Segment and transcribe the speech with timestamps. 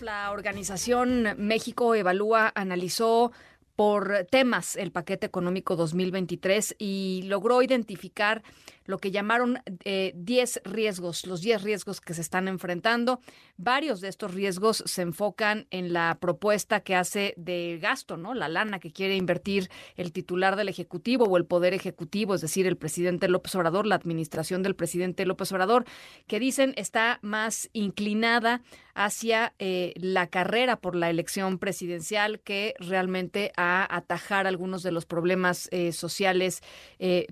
[0.00, 3.30] La organización México Evalúa analizó
[3.76, 8.42] por temas el paquete económico 2023 y logró identificar
[8.86, 13.20] lo que llamaron 10 eh, riesgos, los 10 riesgos que se están enfrentando.
[13.56, 18.34] Varios de estos riesgos se enfocan en la propuesta que hace de gasto, ¿no?
[18.34, 22.66] La lana que quiere invertir el titular del Ejecutivo o el Poder Ejecutivo, es decir,
[22.66, 25.84] el presidente López Obrador, la administración del presidente López Obrador,
[26.26, 28.62] que dicen está más inclinada
[28.94, 35.04] hacia eh, la carrera por la elección presidencial que realmente a atajar algunos de los
[35.04, 36.62] problemas eh, sociales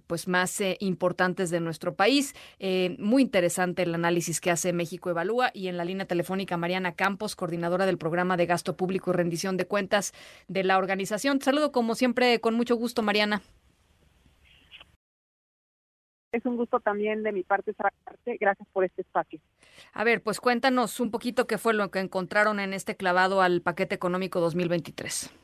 [0.06, 2.34] pues más importantes de nuestro país.
[2.58, 6.94] Eh, muy interesante el análisis que hace México Evalúa y en la línea telefónica Mariana
[6.94, 10.12] Campos, coordinadora del programa de gasto público y rendición de cuentas
[10.48, 11.40] de la organización.
[11.40, 13.42] saludo como siempre con mucho gusto, Mariana.
[16.32, 17.74] Es un gusto también de mi parte
[18.40, 19.38] Gracias por este espacio.
[19.92, 23.60] A ver, pues cuéntanos un poquito qué fue lo que encontraron en este clavado al
[23.60, 25.41] paquete económico 2023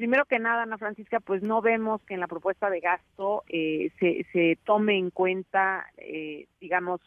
[0.00, 3.90] primero que nada, Ana Francisca, pues no vemos que en la propuesta de gasto eh,
[4.00, 7.02] se, se, tome en cuenta, eh, digamos,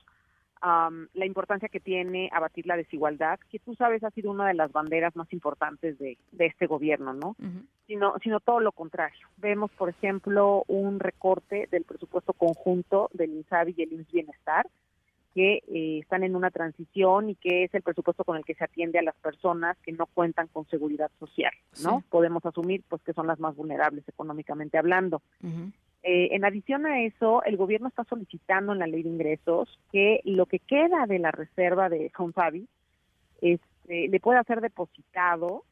[0.62, 4.72] la importancia que tiene abatir la desigualdad, que tú sabes ha sido una de las
[4.72, 7.36] banderas más importantes de, de este gobierno, ¿no?
[7.88, 9.28] sino, sino todo lo contrario.
[9.38, 14.67] Vemos, por ejemplo, un recorte del presupuesto conjunto del INSABI y el INS Bienestar,
[15.34, 18.64] que eh, están en una transición y que es el presupuesto con el que se
[18.64, 21.52] atiende a las personas que no cuentan con seguridad social,
[21.84, 22.03] ¿no?
[22.09, 25.22] Podemos asumir pues que son las más vulnerables económicamente hablando.
[26.04, 30.22] Eh, en adición a eso, el gobierno está solicitando en la ley de ingresos que
[30.26, 32.67] lo que queda de la reserva de Fonsavi
[33.42, 35.64] este, le pueda ser depositado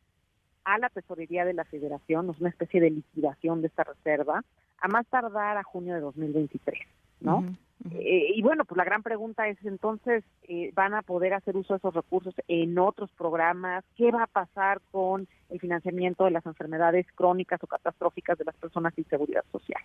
[0.64, 4.44] a la tesorería de la federación, es una especie de liquidación de esta reserva,
[4.80, 6.80] a más tardar a junio de 2023,
[7.22, 7.46] ¿no?
[7.90, 11.74] Eh, y bueno, pues la gran pregunta es entonces, eh, ¿van a poder hacer uso
[11.74, 13.84] de esos recursos en otros programas?
[13.96, 18.56] ¿Qué va a pasar con el financiamiento de las enfermedades crónicas o catastróficas de las
[18.56, 19.82] personas sin seguridad social?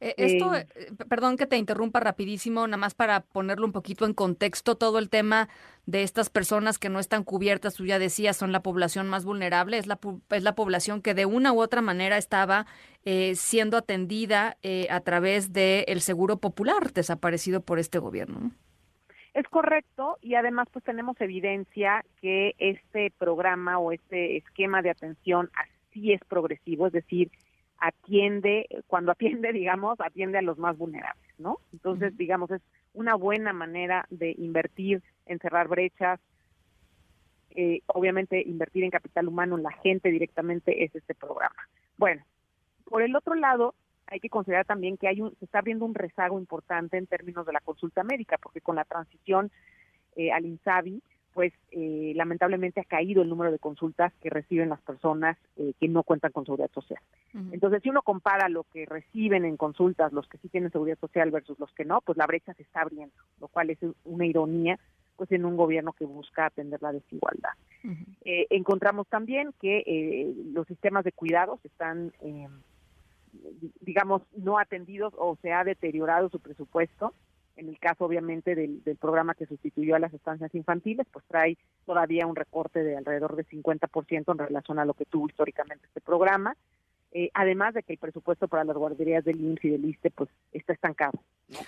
[0.00, 0.66] Eh, esto, eh,
[1.08, 5.10] perdón que te interrumpa rapidísimo, nada más para ponerlo un poquito en contexto, todo el
[5.10, 5.48] tema
[5.86, 9.76] de estas personas que no están cubiertas, tú ya decías, son la población más vulnerable,
[9.78, 9.98] es la,
[10.30, 12.66] es la población que de una u otra manera estaba
[13.04, 14.56] eh, siendo atendida
[14.90, 18.52] a través del Seguro Popular, desaparecido por este gobierno.
[19.34, 25.50] Es correcto y además pues tenemos evidencia que este programa o este esquema de atención
[25.54, 27.30] así es progresivo, es decir,
[27.78, 31.58] atiende, cuando atiende, digamos, atiende a los más vulnerables, ¿no?
[31.72, 32.62] Entonces, digamos, es
[32.94, 36.20] una buena manera de invertir en cerrar brechas,
[37.50, 41.68] eh, obviamente invertir en capital humano, en la gente directamente es este programa.
[41.96, 42.24] Bueno,
[42.84, 43.74] por el otro lado,
[44.06, 47.44] hay que considerar también que hay un, se está abriendo un rezago importante en términos
[47.46, 49.50] de la consulta médica, porque con la transición
[50.16, 51.02] eh, al INSABI,
[51.38, 55.86] pues eh, lamentablemente ha caído el número de consultas que reciben las personas eh, que
[55.86, 57.00] no cuentan con seguridad social.
[57.52, 61.30] Entonces, si uno compara lo que reciben en consultas los que sí tienen seguridad social
[61.30, 64.80] versus los que no, pues la brecha se está abriendo, lo cual es una ironía
[65.14, 67.52] pues en un gobierno que busca atender la desigualdad.
[68.24, 72.12] Eh, encontramos también que los sistemas de cuidados están,
[73.80, 77.14] digamos, no atendidos o se ha deteriorado su presupuesto
[77.58, 82.26] en el caso obviamente del, programa que sustituyó a las estancias infantiles, pues trae todavía
[82.26, 86.56] un recorte de alrededor de 50% en relación a lo que tuvo históricamente este programa.
[87.10, 90.28] Eh, además de que el presupuesto para las guarderías del IMSS y del ISTE pues
[90.52, 91.18] está estancado.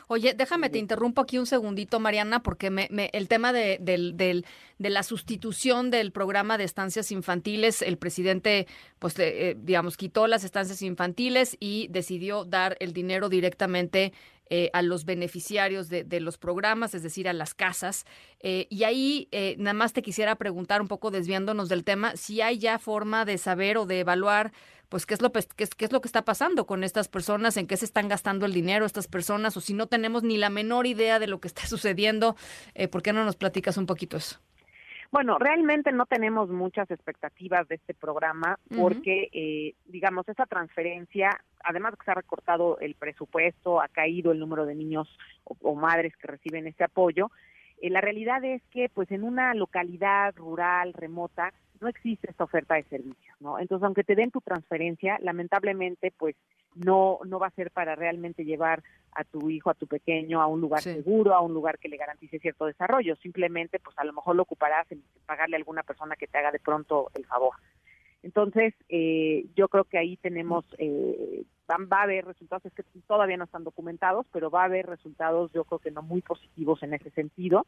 [0.06, 4.44] Oye, déjame, te interrumpo aquí un segundito, Mariana, porque me, el tema de, de,
[4.90, 8.66] la sustitución del programa de estancias infantiles, el presidente,
[8.98, 14.12] pues, eh, digamos, quitó las estancias infantiles y decidió dar el dinero directamente
[14.52, 18.04] eh, a los beneficiarios de, los programas, es decir, a las casas.
[18.40, 22.40] Eh, y ahí eh, nada más te quisiera preguntar un poco desviándonos del tema, si
[22.40, 24.52] hay ya forma de saber o de evaluar
[24.88, 27.56] pues qué es lo qué es, qué es lo que está pasando con estas personas,
[27.56, 30.50] en qué se están gastando el dinero estas personas, o si no tenemos ni la
[30.50, 32.34] menor idea de lo que está sucediendo,
[32.90, 34.40] ¿por qué no nos platicas un poquito eso?
[35.12, 41.30] Bueno, realmente no tenemos muchas expectativas de este programa porque, eh, digamos, esa transferencia,
[41.64, 45.08] además de que se ha recortado el presupuesto, ha caído el número de niños
[45.44, 47.32] o, madres que reciben este apoyo,
[47.82, 52.74] eh, la realidad es que, pues, en una localidad rural, remota, no existe esta oferta
[52.74, 53.58] de servicios, ¿no?
[53.58, 56.36] Entonces, aunque te den tu transferencia, lamentablemente, pues,
[56.74, 58.82] no, no va a ser para realmente llevar
[59.12, 61.96] a tu hijo, a tu pequeño, a un lugar seguro, a un lugar que le
[61.96, 63.16] garantice cierto desarrollo.
[63.16, 66.52] Simplemente, pues, a lo mejor lo ocuparás en pagarle a alguna persona que te haga
[66.52, 67.54] de pronto el favor.
[68.22, 73.38] Entonces, eh, yo creo que ahí tenemos, eh, va a haber resultados, es que todavía
[73.38, 76.94] no están documentados, pero va a haber resultados, yo creo que no muy positivos en
[76.94, 77.66] ese sentido.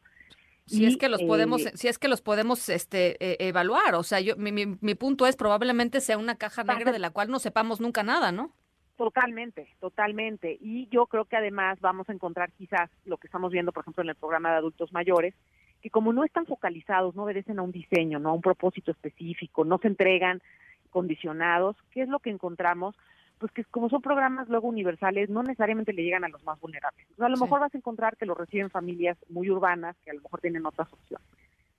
[0.65, 4.21] Si es que los podemos, si es que los podemos este, e, evaluar, o sea,
[4.21, 7.39] yo mi, mi, mi punto es probablemente sea una caja negra de la cual no
[7.39, 8.53] sepamos nunca nada, ¿no?
[8.95, 10.57] Totalmente, totalmente.
[10.61, 14.03] Y yo creo que además vamos a encontrar quizás lo que estamos viendo, por ejemplo,
[14.03, 15.33] en el programa de adultos mayores,
[15.81, 19.65] que como no están focalizados, no obedecen a un diseño, no a un propósito específico,
[19.65, 20.41] no se entregan
[20.91, 22.95] condicionados, ¿qué es lo que encontramos?
[23.43, 27.05] Pues que como son programas luego universales, no necesariamente le llegan a los más vulnerables.
[27.19, 30.21] a lo mejor vas a encontrar que lo reciben familias muy urbanas, que a lo
[30.21, 31.27] mejor tienen otras opciones.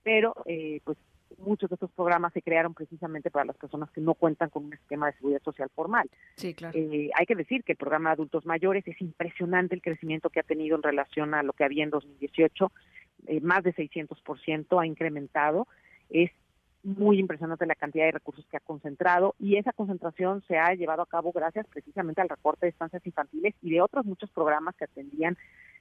[0.03, 0.95] Pero, eh, pues
[1.39, 4.73] muchos de estos programas se crearon precisamente para las personas que no cuentan con un
[4.73, 6.07] esquema de seguridad social formal.
[6.35, 6.77] Sí, claro.
[6.77, 10.41] Eh, hay que decir que el programa de adultos mayores es impresionante el crecimiento que
[10.41, 12.71] ha tenido en relación a lo que había en 2018,
[13.25, 15.67] eh, más de 600% ha incrementado.
[16.11, 16.29] Es
[16.85, 21.01] muy impresionante la cantidad de recursos que ha concentrado y esa concentración se ha llevado
[21.01, 24.85] a cabo gracias precisamente al recorte de estancias infantiles y de otros muchos programas que
[24.85, 25.35] atendían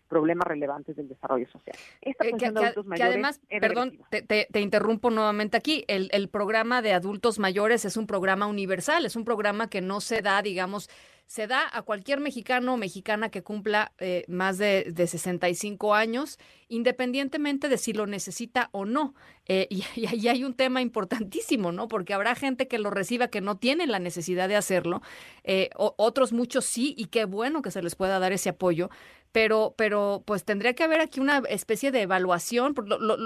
[0.08, 1.76] problemas relevantes del desarrollo social.
[2.00, 7.84] Esta eh, que, además, perdón, te, interrumpo nuevamente aquí, el, el programa de adultos mayores
[7.84, 10.88] es un programa universal, es un programa que no se da, digamos,
[11.26, 16.38] se da a cualquier mexicano o mexicana que cumpla eh, más de, de, 65 años,
[16.68, 19.14] independientemente de si lo necesita o no.
[19.46, 21.88] Eh, y, ahí hay un tema importantísimo, ¿no?
[21.88, 25.02] Porque habrá gente que lo reciba que no tiene la necesidad de hacerlo,
[25.44, 28.90] eh, otros muchos sí, y qué bueno que se les pueda dar ese apoyo.
[29.32, 32.72] Pero, pero pues tendría que haber aquí una especie de evaluación.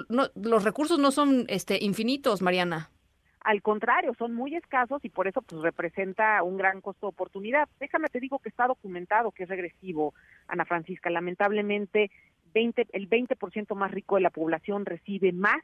[0.08, 2.90] los recursos no son este, infinitos, Mariana.
[3.40, 7.68] Al contrario, son muy escasos y por eso pues representa un gran costo de oportunidad.
[7.80, 10.14] Déjame te digo que está documentado que es regresivo,
[10.48, 11.10] Ana Francisca.
[11.10, 12.10] Lamentablemente,
[12.54, 15.62] 20, el 20% más rico de la población recibe más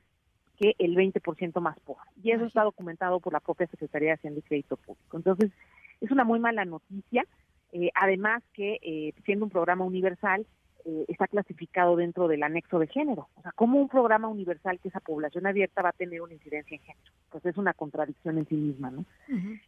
[0.59, 2.09] que el 20% más pobre.
[2.23, 5.17] Y eso está documentado por la propia Secretaría de Hacienda y Crédito Público.
[5.17, 5.51] Entonces,
[6.01, 7.27] es una muy mala noticia.
[7.73, 10.47] Eh, además que, eh, siendo un programa universal,
[10.87, 13.29] eh, está clasificado dentro del anexo de género.
[13.37, 16.77] O sea, ¿cómo un programa universal que esa población abierta va a tener una incidencia
[16.77, 17.11] en género?
[17.31, 19.05] Pues es una contradicción en sí misma, ¿no?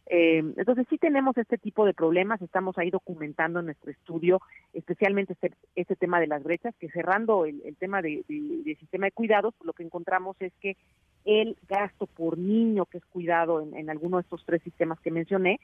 [0.05, 4.41] eh, entonces sí tenemos este tipo de problemas, estamos ahí documentando en nuestro estudio,
[4.73, 9.11] especialmente este, este tema de las brechas, que cerrando el, tema del de, sistema de
[9.11, 10.77] cuidados, lo que encontramos es que
[11.25, 15.11] el gasto por niño que es cuidado en, en alguno de estos tres sistemas que
[15.11, 15.59] mencioné,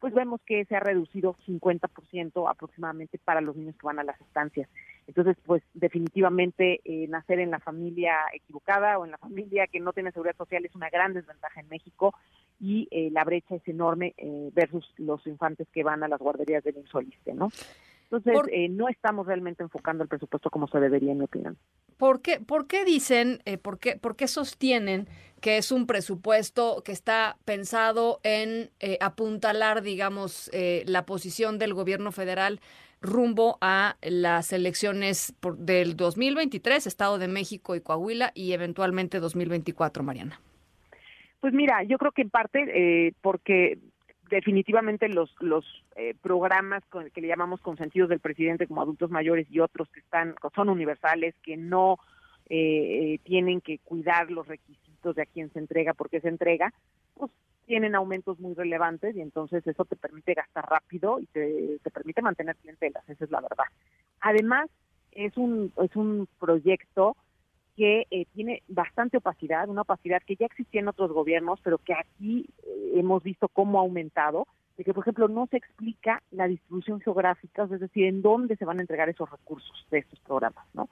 [0.00, 4.20] pues vemos que se ha reducido 50% aproximadamente para los niños que van a las
[4.20, 4.68] estancias.
[5.08, 9.94] Entonces, pues definitivamente eh, nacer en la familia equivocada o en la familia que no
[9.94, 12.14] tiene seguridad social es una gran desventaja en México
[12.60, 16.62] y eh, la brecha es enorme eh, versus los infantes que van a las guarderías
[16.62, 17.48] del Insoliste, ¿no?
[18.10, 21.56] Entonces, no estamos realmente enfocando el presupuesto como se debería, en mi opinión.
[21.96, 25.08] ¿Por qué, por qué dicen, por, qué, por qué sostienen
[25.40, 28.70] que es un presupuesto que está pensado en
[29.00, 30.50] apuntalar, digamos,
[30.86, 32.60] la posición del gobierno federal
[33.00, 40.40] rumbo a las elecciones del 2023, Estado de México y Coahuila, y eventualmente 2024, Mariana?
[41.40, 43.78] Pues mira, yo creo que en parte eh, porque
[44.28, 45.64] definitivamente los los
[45.98, 50.36] eh, programas que le llamamos consentidos del presidente como adultos mayores y otros que están
[50.54, 51.98] son universales que no
[52.48, 56.72] eh, tienen que cuidar los requisitos de a quien se entrega porque se entrega
[57.14, 57.32] pues
[57.66, 62.56] tienen aumentos muy relevantes y entonces eso te permite gastar rápido y te, permite mantener
[62.56, 63.66] clientelas, esa es la verdad.
[64.20, 64.70] Además,
[65.12, 67.16] es un, es un proyecto
[67.76, 71.92] que eh, tiene bastante opacidad, una opacidad que ya existía en otros gobiernos, pero que
[71.92, 74.46] aquí eh, hemos visto cómo ha aumentado,
[74.78, 78.64] de que, por ejemplo, no se explica la distribución geográfica, es decir, en dónde se
[78.64, 80.88] van a entregar esos recursos de estos programas, ¿no?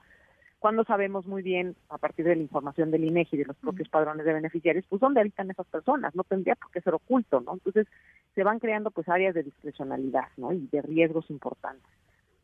[0.59, 3.89] cuando sabemos muy bien, a partir de la información del INEGI y de los propios
[3.89, 7.53] padrones de beneficiarios, pues dónde habitan esas personas, no tendría por qué ser oculto, ¿no?
[7.53, 7.87] Entonces,
[8.33, 10.51] se van creando pues áreas de discrecionalidad, ¿no?
[10.51, 11.87] Y de riesgos importantes.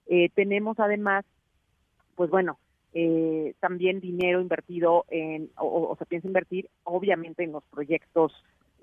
[0.05, 1.25] Eh, tenemos además,
[2.15, 2.59] pues bueno,
[2.93, 8.31] eh, también dinero invertido en, o, se piensa invertir, obviamente, en los proyectos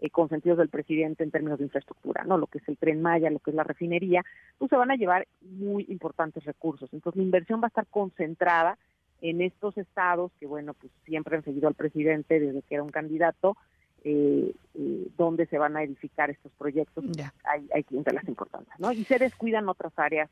[0.01, 2.39] eh, consentidos del presidente en términos de infraestructura, ¿no?
[2.39, 4.25] Lo que es el tren Maya, lo que es la refinería,
[4.59, 6.89] pues se van a llevar muy importantes recursos.
[6.93, 8.79] Entonces, la inversión va a estar concentrada
[9.21, 12.91] en estos estados que, bueno, pues siempre han seguido al presidente desde que era un
[12.91, 13.57] candidato,
[14.03, 17.05] eh, eh, donde se van a edificar estos proyectos,
[17.45, 18.93] hay, hay las importantes, ¿no?
[18.93, 20.31] Y se descuidan otras áreas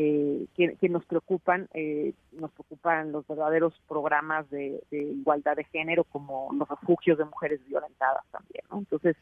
[0.00, 6.04] eh, que, nos preocupan, eh, nos preocupan los verdaderos programas de, de, igualdad de género,
[6.04, 8.78] como los refugios de mujeres violentadas también, ¿no?
[8.78, 9.16] Entonces,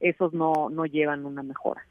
[0.00, 1.86] esos no, no llevan una mejora.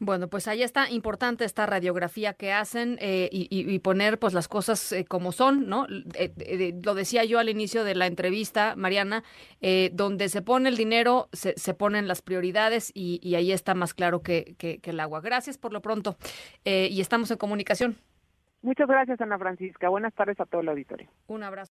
[0.00, 4.92] Bueno, pues ahí está importante esta radiografía que hacen eh, y, poner pues las cosas
[4.92, 5.86] eh, como son, ¿no?
[6.14, 9.22] Eh, lo decía yo al inicio de la entrevista, Mariana,
[9.92, 14.54] donde se pone el dinero, se, ponen las prioridades y, ahí está más claro que,
[14.58, 15.20] que, el agua.
[15.20, 16.16] Gracias por lo pronto
[16.64, 17.96] y estamos en comunicación.
[18.62, 19.88] Muchas gracias, Ana Francisca.
[19.88, 21.08] Buenas tardes a todo el auditorio.
[21.26, 21.72] Un abrazo.